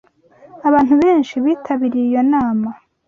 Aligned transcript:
Abantu 0.67 0.93
benshi 1.01 1.33
bitabiriye 1.43 2.07
iyo 2.11 2.21
nama. 2.31 2.69